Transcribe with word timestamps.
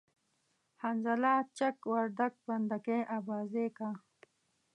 حنظله 0.81 1.33
چک 1.57 1.77
وردگ 1.93 2.33
بند 2.47 2.71
کی 2.85 2.99
آبازی 3.17 3.67
کا 3.77 3.89